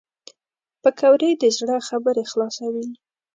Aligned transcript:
پکورې 0.81 1.29
د 1.41 1.43
زړه 1.57 1.75
خبرې 1.87 2.23
خلاصوي 2.31 2.87